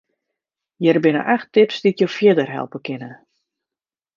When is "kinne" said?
2.85-3.11